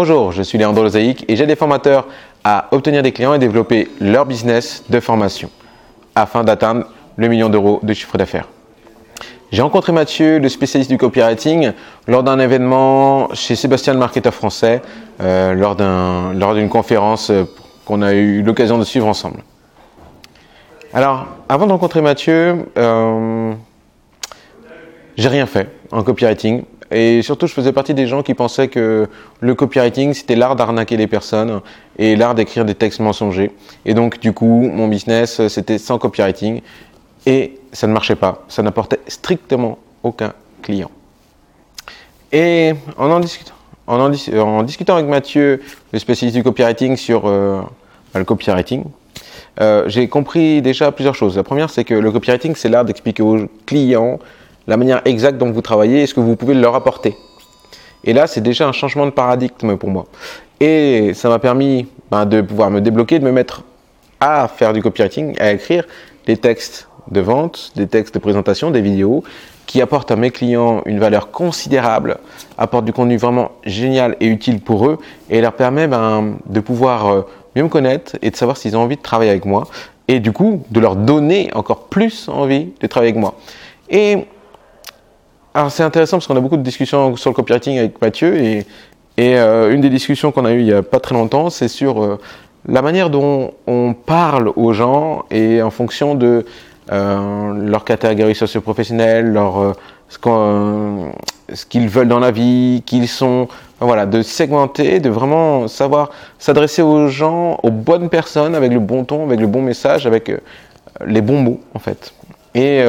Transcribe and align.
Bonjour, 0.00 0.30
je 0.30 0.44
suis 0.44 0.58
Léandro 0.58 0.84
Lozaïque 0.84 1.24
et 1.26 1.34
j'aide 1.34 1.48
les 1.48 1.56
formateurs 1.56 2.06
à 2.44 2.68
obtenir 2.70 3.02
des 3.02 3.10
clients 3.10 3.34
et 3.34 3.40
développer 3.40 3.88
leur 4.00 4.26
business 4.26 4.84
de 4.88 5.00
formation 5.00 5.50
afin 6.14 6.44
d'atteindre 6.44 6.86
le 7.16 7.26
million 7.26 7.48
d'euros 7.48 7.80
de 7.82 7.92
chiffre 7.94 8.16
d'affaires. 8.16 8.46
J'ai 9.50 9.60
rencontré 9.60 9.90
Mathieu, 9.90 10.38
le 10.38 10.48
spécialiste 10.48 10.88
du 10.88 10.98
copywriting, 10.98 11.72
lors 12.06 12.22
d'un 12.22 12.38
événement 12.38 13.34
chez 13.34 13.56
Sébastien 13.56 13.92
le 13.92 13.98
marketeur 13.98 14.32
français, 14.32 14.82
euh, 15.20 15.52
lors 15.54 16.54
d'une 16.54 16.68
conférence 16.68 17.30
euh, 17.30 17.42
qu'on 17.84 18.00
a 18.00 18.12
eu 18.12 18.42
l'occasion 18.42 18.78
de 18.78 18.84
suivre 18.84 19.08
ensemble. 19.08 19.42
Alors, 20.94 21.26
avant 21.48 21.66
de 21.66 21.72
rencontrer 21.72 22.02
Mathieu, 22.02 22.70
euh, 22.78 23.52
j'ai 25.16 25.28
rien 25.28 25.46
fait 25.46 25.68
en 25.90 26.04
copywriting. 26.04 26.62
Et 26.90 27.22
surtout, 27.22 27.46
je 27.46 27.52
faisais 27.52 27.72
partie 27.72 27.94
des 27.94 28.06
gens 28.06 28.22
qui 28.22 28.34
pensaient 28.34 28.68
que 28.68 29.08
le 29.40 29.54
copywriting, 29.54 30.14
c'était 30.14 30.36
l'art 30.36 30.56
d'arnaquer 30.56 30.96
les 30.96 31.06
personnes 31.06 31.60
et 31.98 32.16
l'art 32.16 32.34
d'écrire 32.34 32.64
des 32.64 32.74
textes 32.74 33.00
mensongers. 33.00 33.50
Et 33.84 33.94
donc, 33.94 34.20
du 34.20 34.32
coup, 34.32 34.62
mon 34.62 34.88
business, 34.88 35.46
c'était 35.48 35.78
sans 35.78 35.98
copywriting. 35.98 36.62
Et 37.26 37.58
ça 37.72 37.86
ne 37.86 37.92
marchait 37.92 38.16
pas. 38.16 38.44
Ça 38.48 38.62
n'apportait 38.62 39.00
strictement 39.06 39.78
aucun 40.02 40.32
client. 40.62 40.90
Et 42.32 42.72
en 42.96 43.10
en 43.10 43.20
discutant, 43.20 43.54
discutant 44.62 44.96
avec 44.96 45.06
Mathieu, 45.06 45.62
le 45.92 45.98
spécialiste 45.98 46.36
du 46.36 46.42
copywriting, 46.42 46.96
sur 46.96 47.26
euh, 47.26 47.60
le 48.14 48.24
copywriting, 48.24 48.84
euh, 49.60 49.84
j'ai 49.88 50.08
compris 50.08 50.62
déjà 50.62 50.92
plusieurs 50.92 51.14
choses. 51.14 51.36
La 51.36 51.42
première, 51.42 51.70
c'est 51.70 51.84
que 51.84 51.94
le 51.94 52.12
copywriting, 52.12 52.54
c'est 52.54 52.68
l'art 52.68 52.84
d'expliquer 52.84 53.22
aux 53.22 53.48
clients 53.66 54.18
la 54.68 54.76
manière 54.76 55.00
exacte 55.06 55.38
dont 55.38 55.50
vous 55.50 55.62
travaillez 55.62 56.02
et 56.02 56.06
ce 56.06 56.14
que 56.14 56.20
vous 56.20 56.36
pouvez 56.36 56.54
leur 56.54 56.76
apporter. 56.76 57.16
Et 58.04 58.12
là, 58.12 58.28
c'est 58.28 58.42
déjà 58.42 58.68
un 58.68 58.72
changement 58.72 59.06
de 59.06 59.10
paradigme 59.10 59.76
pour 59.76 59.88
moi. 59.88 60.06
Et 60.60 61.12
ça 61.14 61.28
m'a 61.28 61.38
permis 61.38 61.88
ben, 62.10 62.26
de 62.26 62.42
pouvoir 62.42 62.70
me 62.70 62.80
débloquer, 62.80 63.18
de 63.18 63.24
me 63.24 63.32
mettre 63.32 63.62
à 64.20 64.46
faire 64.46 64.72
du 64.72 64.82
copywriting, 64.82 65.40
à 65.40 65.52
écrire 65.52 65.84
des 66.26 66.36
textes 66.36 66.88
de 67.10 67.20
vente, 67.20 67.72
des 67.74 67.86
textes 67.86 68.14
de 68.14 68.18
présentation, 68.18 68.70
des 68.70 68.82
vidéos 68.82 69.24
qui 69.66 69.80
apportent 69.80 70.10
à 70.10 70.16
mes 70.16 70.30
clients 70.30 70.82
une 70.86 70.98
valeur 70.98 71.30
considérable, 71.30 72.18
apportent 72.56 72.84
du 72.84 72.92
contenu 72.92 73.16
vraiment 73.16 73.52
génial 73.64 74.16
et 74.20 74.26
utile 74.26 74.60
pour 74.60 74.86
eux 74.86 74.98
et 75.30 75.40
leur 75.40 75.52
permet 75.52 75.86
ben, 75.86 76.36
de 76.46 76.60
pouvoir 76.60 77.06
euh, 77.06 77.22
mieux 77.56 77.62
me 77.62 77.68
connaître 77.68 78.16
et 78.20 78.30
de 78.30 78.36
savoir 78.36 78.56
s'ils 78.56 78.76
ont 78.76 78.80
envie 78.80 78.96
de 78.96 79.02
travailler 79.02 79.30
avec 79.30 79.44
moi 79.44 79.66
et 80.08 80.20
du 80.20 80.32
coup 80.32 80.62
de 80.70 80.80
leur 80.80 80.96
donner 80.96 81.50
encore 81.54 81.86
plus 81.88 82.28
envie 82.28 82.68
de 82.80 82.86
travailler 82.86 83.12
avec 83.12 83.20
moi. 83.20 83.34
Alors 85.54 85.70
c'est 85.70 85.82
intéressant 85.82 86.18
parce 86.18 86.26
qu'on 86.26 86.36
a 86.36 86.40
beaucoup 86.40 86.56
de 86.56 86.62
discussions 86.62 87.16
sur 87.16 87.30
le 87.30 87.34
copywriting 87.34 87.78
avec 87.78 88.00
Mathieu 88.00 88.36
et, 88.36 88.66
euh, 89.18 89.72
une 89.72 89.80
des 89.80 89.90
discussions 89.90 90.30
qu'on 90.30 90.44
a 90.44 90.52
eues 90.52 90.60
il 90.60 90.66
n'y 90.66 90.72
a 90.72 90.82
pas 90.82 91.00
très 91.00 91.14
longtemps, 91.14 91.50
c'est 91.50 91.66
sur 91.66 92.02
euh, 92.02 92.20
la 92.68 92.82
manière 92.82 93.10
dont 93.10 93.54
on 93.66 93.94
parle 93.94 94.52
aux 94.54 94.72
gens 94.72 95.24
et 95.30 95.60
en 95.60 95.70
fonction 95.70 96.14
de 96.14 96.46
euh, 96.92 97.52
leur 97.54 97.84
catégorie 97.84 98.34
socio-professionnelle, 98.34 99.32
leur 99.32 99.74
ce 100.08 101.66
qu'ils 101.66 101.88
veulent 101.88 102.08
dans 102.08 102.18
la 102.18 102.30
vie, 102.30 102.82
qu'ils 102.86 103.08
sont, 103.08 103.48
voilà, 103.80 104.06
de 104.06 104.22
segmenter, 104.22 105.00
de 105.00 105.10
vraiment 105.10 105.66
savoir 105.66 106.10
s'adresser 106.38 106.82
aux 106.82 107.08
gens, 107.08 107.58
aux 107.62 107.70
bonnes 107.70 108.08
personnes, 108.08 108.54
avec 108.54 108.72
le 108.72 108.80
bon 108.80 109.04
ton, 109.04 109.24
avec 109.24 109.40
le 109.40 109.46
bon 109.46 109.62
message, 109.62 110.06
avec 110.06 110.30
les 111.04 111.20
bons 111.20 111.40
mots 111.40 111.60
en 111.74 111.78
fait. 111.78 112.14
Et 112.54 112.82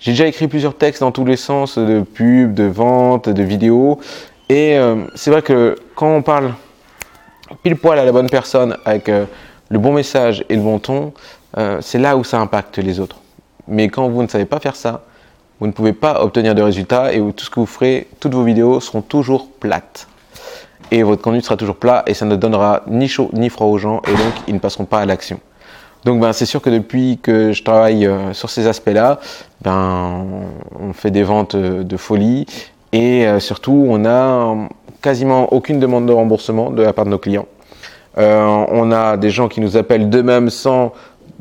j'ai 0.00 0.12
déjà 0.12 0.26
écrit 0.26 0.48
plusieurs 0.48 0.74
textes 0.74 1.02
dans 1.02 1.12
tous 1.12 1.26
les 1.26 1.36
sens, 1.36 1.76
de 1.76 2.00
pub, 2.00 2.54
de 2.54 2.64
vente, 2.64 3.28
de 3.28 3.42
vidéos. 3.42 4.00
Et 4.48 4.78
euh, 4.78 5.04
c'est 5.14 5.30
vrai 5.30 5.42
que 5.42 5.76
quand 5.94 6.08
on 6.08 6.22
parle 6.22 6.54
pile 7.62 7.76
poil 7.76 7.98
à 7.98 8.04
la 8.06 8.12
bonne 8.12 8.30
personne, 8.30 8.78
avec 8.86 9.10
euh, 9.10 9.26
le 9.68 9.78
bon 9.78 9.92
message 9.92 10.42
et 10.48 10.56
le 10.56 10.62
bon 10.62 10.78
ton, 10.78 11.12
euh, 11.58 11.78
c'est 11.82 11.98
là 11.98 12.16
où 12.16 12.24
ça 12.24 12.40
impacte 12.40 12.78
les 12.78 12.98
autres. 12.98 13.16
Mais 13.68 13.88
quand 13.88 14.08
vous 14.08 14.22
ne 14.22 14.28
savez 14.28 14.46
pas 14.46 14.58
faire 14.58 14.74
ça, 14.74 15.02
vous 15.60 15.66
ne 15.66 15.72
pouvez 15.72 15.92
pas 15.92 16.24
obtenir 16.24 16.54
de 16.54 16.62
résultats 16.62 17.12
et 17.12 17.18
tout 17.18 17.44
ce 17.44 17.50
que 17.50 17.60
vous 17.60 17.66
ferez, 17.66 18.08
toutes 18.20 18.32
vos 18.32 18.44
vidéos 18.44 18.80
seront 18.80 19.02
toujours 19.02 19.50
plates. 19.50 20.08
Et 20.90 21.02
votre 21.02 21.20
contenu 21.20 21.42
sera 21.42 21.58
toujours 21.58 21.76
plat 21.76 22.04
et 22.06 22.14
ça 22.14 22.24
ne 22.24 22.36
donnera 22.36 22.82
ni 22.86 23.06
chaud 23.06 23.28
ni 23.34 23.50
froid 23.50 23.66
aux 23.66 23.76
gens 23.76 24.00
et 24.08 24.12
donc 24.12 24.32
ils 24.48 24.54
ne 24.54 24.58
passeront 24.60 24.86
pas 24.86 25.00
à 25.00 25.06
l'action. 25.06 25.40
Donc 26.04 26.20
ben, 26.20 26.32
c'est 26.32 26.46
sûr 26.46 26.62
que 26.62 26.70
depuis 26.70 27.18
que 27.22 27.52
je 27.52 27.62
travaille 27.62 28.06
euh, 28.06 28.32
sur 28.32 28.48
ces 28.48 28.66
aspects-là, 28.66 29.20
ben, 29.62 30.24
on 30.78 30.92
fait 30.92 31.10
des 31.10 31.22
ventes 31.22 31.54
euh, 31.54 31.82
de 31.82 31.96
folie 31.96 32.46
et 32.92 33.26
euh, 33.26 33.38
surtout 33.38 33.86
on 33.88 34.04
a 34.06 34.56
quasiment 35.02 35.52
aucune 35.52 35.78
demande 35.78 36.06
de 36.06 36.12
remboursement 36.12 36.70
de 36.70 36.82
la 36.82 36.92
part 36.92 37.04
de 37.04 37.10
nos 37.10 37.18
clients. 37.18 37.46
on 38.16 38.92
a 38.92 39.16
des 39.16 39.30
gens 39.30 39.48
qui 39.48 39.60
nous 39.60 39.76
appellent 39.76 40.10
d'eux-mêmes 40.10 40.50
sans 40.50 40.92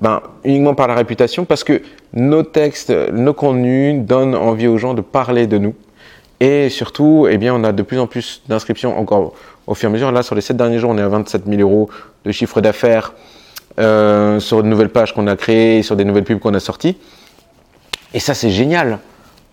ben, 0.00 0.20
uniquement 0.44 0.74
par 0.74 0.86
la 0.88 0.94
réputation 0.94 1.44
parce 1.44 1.64
que 1.64 1.82
nos 2.12 2.42
textes, 2.42 2.90
nos 3.12 3.34
contenus 3.34 4.04
donnent 4.04 4.36
envie 4.36 4.68
aux 4.68 4.78
gens 4.78 4.94
de 4.94 5.00
parler 5.00 5.46
de 5.46 5.58
nous. 5.58 5.74
Et 6.40 6.68
surtout, 6.70 7.26
eh 7.28 7.36
bien, 7.36 7.52
on 7.52 7.64
a 7.64 7.72
de 7.72 7.82
plus 7.82 7.98
en 7.98 8.06
plus 8.06 8.42
d'inscriptions 8.48 8.96
encore 8.96 9.32
au 9.66 9.74
fur 9.74 9.88
et 9.88 9.90
à 9.90 9.92
mesure. 9.92 10.12
Là, 10.12 10.22
sur 10.22 10.36
les 10.36 10.40
7 10.40 10.56
derniers 10.56 10.78
jours, 10.78 10.90
on 10.90 10.98
est 10.98 11.02
à 11.02 11.08
27 11.08 11.46
000 11.46 11.60
euros 11.60 11.90
de 12.24 12.30
chiffre 12.30 12.60
d'affaires 12.60 13.12
euh, 13.78 14.40
sur 14.40 14.60
une 14.60 14.68
nouvelle 14.68 14.88
page 14.88 15.14
qu'on 15.14 15.26
a 15.26 15.36
créée, 15.36 15.82
sur 15.82 15.96
des 15.96 16.04
nouvelles 16.04 16.24
pubs 16.24 16.38
qu'on 16.38 16.54
a 16.54 16.60
sorties. 16.60 16.96
Et 18.12 18.20
ça, 18.20 18.34
c'est 18.34 18.50
génial. 18.50 18.98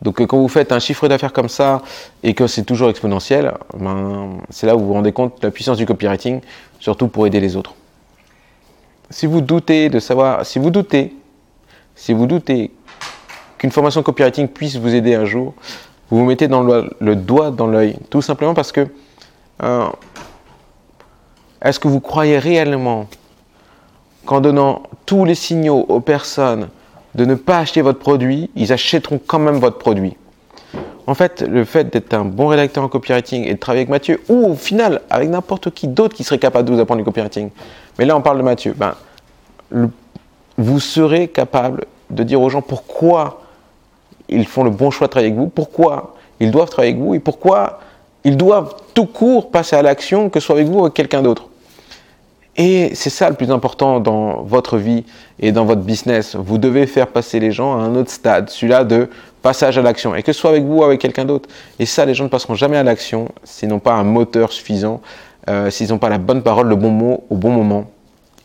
Donc, 0.02 0.20
euh, 0.20 0.26
quand 0.26 0.38
vous 0.38 0.48
faites 0.48 0.72
un 0.72 0.80
chiffre 0.80 1.08
d'affaires 1.08 1.34
comme 1.34 1.50
ça 1.50 1.82
et 2.24 2.34
que 2.34 2.48
c'est 2.48 2.64
toujours 2.64 2.90
exponentiel, 2.90 3.54
ben, 3.78 4.38
c'est 4.50 4.68
là 4.68 4.76
où 4.76 4.80
vous 4.80 4.88
vous 4.88 4.94
rendez 4.94 5.12
compte 5.12 5.42
de 5.42 5.48
la 5.48 5.52
puissance 5.52 5.78
du 5.78 5.86
copywriting, 5.86 6.42
surtout 6.80 7.08
pour 7.08 7.28
aider 7.28 7.40
les 7.40 7.56
autres. 7.56 7.74
Si 9.10 9.26
vous 9.26 9.42
doutez 9.42 9.90
de 9.90 10.00
savoir, 10.00 10.46
si 10.46 10.60
vous 10.60 10.72
doutez, 10.72 11.14
si 11.96 12.14
vous 12.14 12.26
doutez 12.26 12.72
qu'une 13.58 13.72
formation 13.72 14.04
copywriting 14.04 14.48
puisse 14.48 14.78
vous 14.78 14.94
aider 14.94 15.16
un 15.16 15.26
jour, 15.26 15.54
vous 16.10 16.20
vous 16.20 16.26
mettez 16.26 16.48
le, 16.48 17.16
doigt 17.16 17.52
dans 17.52 17.68
l'œil, 17.68 17.98
tout 18.10 18.22
simplement 18.22 18.54
parce 18.54 18.72
que 18.72 18.88
euh, 19.64 19.88
est-ce 21.62 21.80
que 21.80 21.88
vous 21.88 22.00
croyez 22.00 22.38
réellement 22.38 23.08
qu'en 24.26 24.42
donnant 24.42 24.84
tous 25.06 25.26
les 25.26 25.36
signaux 25.36 25.86
aux 25.88 26.00
personnes 26.00 26.70
de 27.16 27.26
ne 27.26 27.36
pas 27.36 27.60
acheter 27.60 27.82
votre 27.82 28.00
produit, 28.00 28.50
ils 28.56 28.74
achèteront 28.74 29.20
quand 29.26 29.40
même 29.40 29.58
votre 29.58 29.78
produit. 29.78 30.18
En 31.08 31.14
fait, 31.14 31.42
le 31.42 31.64
fait 31.66 31.94
d'être 31.94 32.14
un 32.14 32.26
bon 32.26 32.48
rédacteur 32.48 32.84
en 32.84 32.88
copywriting 32.88 33.46
et 33.46 33.54
de 33.54 33.60
travailler 33.60 33.82
avec 33.82 33.90
Mathieu, 33.90 34.22
ou 34.28 34.48
au 34.48 34.56
final 34.56 35.02
avec 35.10 35.30
n'importe 35.30 35.70
qui 35.72 35.88
d'autre 35.88 36.16
qui 36.16 36.24
serait 36.24 36.40
capable 36.40 36.68
de 36.68 36.74
vous 36.74 36.80
apprendre 36.80 37.00
du 37.00 37.06
copywriting, 37.06 37.50
mais 38.00 38.06
là 38.06 38.18
on 38.18 38.22
parle 38.22 38.40
de 38.40 38.44
Mathieu, 38.44 38.76
ben, 38.76 38.96
vous 40.58 40.80
serez 40.80 41.28
capable 41.28 41.86
de 42.10 42.24
dire 42.24 42.42
aux 42.42 42.50
gens 42.50 42.62
pourquoi 42.62 43.42
ils 44.28 44.48
font 44.48 44.64
le 44.64 44.72
bon 44.72 44.90
choix 44.90 45.08
de 45.08 45.12
travailler 45.12 45.32
avec 45.32 45.40
vous, 45.40 45.50
pourquoi 45.50 46.16
ils 46.40 46.52
doivent 46.52 46.70
travailler 46.70 46.94
avec 46.94 47.04
vous 47.04 47.14
et 47.14 47.20
pourquoi 47.20 47.80
ils 48.24 48.36
doivent 48.36 48.74
tout 48.94 49.06
court 49.06 49.52
passer 49.52 49.76
à 49.76 49.84
l'action, 49.84 50.30
que 50.30 50.40
ce 50.40 50.48
soit 50.48 50.56
avec 50.56 50.68
vous 50.68 50.80
ou 50.80 50.82
avec 50.82 50.96
quelqu'un 50.96 51.22
d'autre. 51.22 51.48
Et 52.58 52.96
c'est 52.96 53.10
ça 53.10 53.30
le 53.30 53.36
plus 53.36 53.52
important 53.52 54.00
dans 54.00 54.44
votre 54.44 54.78
vie 54.78 55.04
et 55.40 55.52
dans 55.52 55.66
votre 55.66 55.82
business. 55.82 56.36
Vous 56.36 56.58
devez 56.58 56.88
faire 56.88 57.08
passer 57.08 57.40
les 57.40 57.52
gens 57.52 57.78
à 57.78 57.82
un 57.84 57.96
autre 57.96 58.12
stade, 58.12 58.50
celui-là 58.50 58.86
de 58.86 59.10
passage 59.42 59.78
à 59.78 59.82
l'action. 59.82 60.16
Et 60.16 60.24
que 60.24 60.32
ce 60.32 60.40
soit 60.40 60.52
avec 60.52 60.64
vous 60.64 60.78
ou 60.78 60.84
avec 60.84 61.02
quelqu'un 61.02 61.26
d'autre. 61.26 61.50
Et 61.80 61.86
ça, 61.86 62.06
les 62.06 62.14
gens 62.14 62.24
ne 62.24 62.30
passeront 62.30 62.56
jamais 62.56 62.78
à 62.78 62.84
l'action 62.84 63.30
s'ils 63.44 63.68
n'ont 63.68 63.80
pas 63.80 63.94
un 63.94 64.06
moteur 64.06 64.54
suffisant, 64.54 65.02
euh, 65.50 65.70
s'ils 65.70 65.90
n'ont 65.90 65.98
pas 65.98 66.10
la 66.10 66.18
bonne 66.18 66.44
parole, 66.44 66.68
le 66.68 66.76
bon 66.78 66.92
mot 66.92 67.26
au 67.30 67.36
bon 67.36 67.52
moment. 67.52 67.92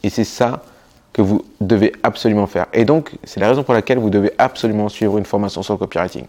Et 0.02 0.10
c'est 0.10 0.24
ça 0.24 0.62
que 1.12 1.22
vous 1.22 1.44
devez 1.60 1.92
absolument 2.02 2.46
faire. 2.46 2.66
Et 2.72 2.84
donc, 2.84 3.12
c'est 3.24 3.38
la 3.38 3.48
raison 3.48 3.62
pour 3.62 3.74
laquelle 3.74 3.98
vous 3.98 4.10
devez 4.10 4.32
absolument 4.38 4.88
suivre 4.88 5.18
une 5.18 5.24
formation 5.24 5.62
sur 5.62 5.74
le 5.74 5.78
copywriting. 5.78 6.24